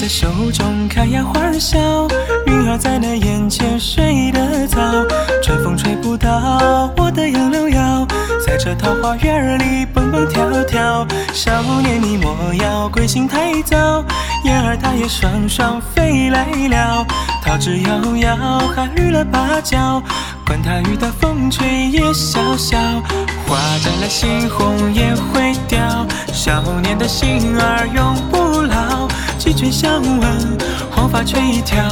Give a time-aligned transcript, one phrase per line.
[0.00, 1.78] 在手中开呀花儿笑，
[2.46, 4.80] 云儿在那眼前睡得早，
[5.42, 8.06] 春风吹不倒我的杨柳腰，
[8.42, 11.06] 在这桃花源儿里蹦蹦跳跳。
[11.34, 11.52] 少
[11.82, 14.02] 年你莫要归心太早，
[14.44, 17.06] 燕儿它也双双飞来了，
[17.44, 18.34] 桃之夭夭
[18.74, 20.02] 还绿了芭蕉，
[20.46, 22.78] 管它雨打风吹也潇潇，
[23.46, 28.39] 花绽了新红也会凋，少年的心儿永不
[29.50, 29.52] 老。
[29.52, 30.58] 几卷香闻，
[30.92, 31.82] 黄发垂髫，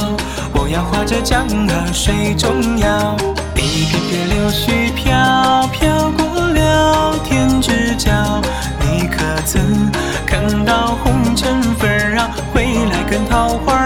[0.53, 3.17] 我要划着桨儿水中摇。
[3.57, 8.41] 一片片柳絮飘飘过了天之角，
[8.79, 9.91] 你可曾
[10.25, 12.29] 看到红尘纷扰？
[12.53, 13.78] 回来跟桃花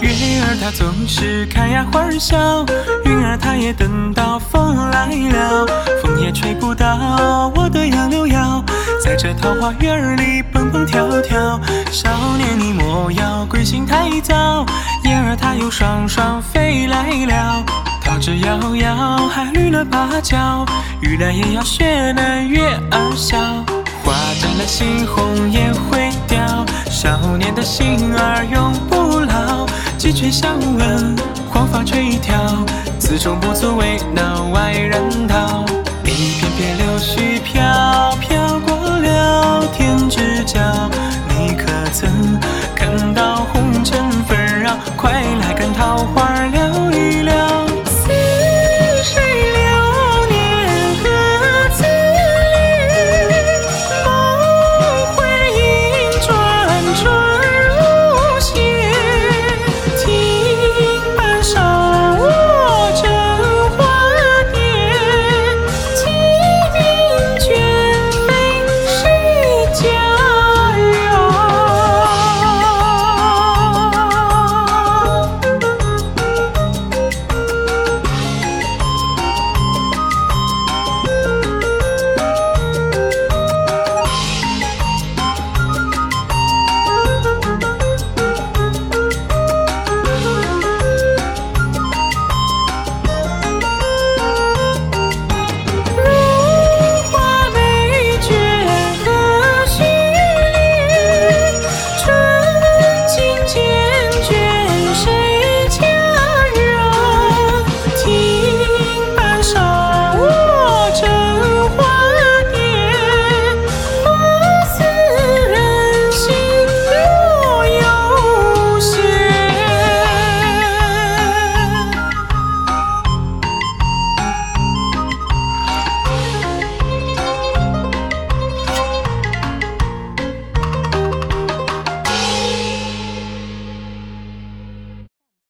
[0.00, 0.10] 月
[0.42, 2.64] 儿它总是开呀花儿笑，
[3.04, 5.66] 云儿它也等到风来了，
[6.02, 8.62] 风也吹不倒我的杨柳腰，
[9.02, 11.60] 在这桃花源里蹦蹦跳跳。
[11.90, 14.64] 少年你莫要归心太早，
[15.04, 17.64] 燕儿它又双双飞来了，
[18.00, 20.64] 桃之夭夭还绿了芭蕉，
[21.02, 23.36] 雨来也要学那月儿笑。
[24.04, 28.67] 花绽了心红也会凋，少年的心儿永。
[30.20, 31.16] 却相问，
[31.48, 32.66] 黄发垂髫，
[32.98, 35.64] 此中不足为那外人道。
[36.04, 40.58] 一片片柳絮飘飘过了天之角，
[41.28, 42.27] 你可曾？